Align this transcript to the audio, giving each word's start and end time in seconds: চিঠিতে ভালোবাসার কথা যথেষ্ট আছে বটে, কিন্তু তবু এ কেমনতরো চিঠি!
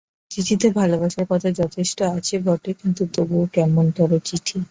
চিঠিতে 0.31 0.67
ভালোবাসার 0.79 1.25
কথা 1.31 1.49
যথেষ্ট 1.61 1.97
আছে 2.11 2.35
বটে, 2.45 2.71
কিন্তু 2.81 3.03
তবু 3.15 3.37
এ 3.41 3.51
কেমনতরো 3.55 4.17
চিঠি! 4.27 4.57